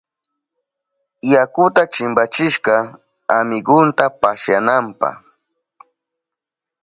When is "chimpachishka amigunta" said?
1.93-4.03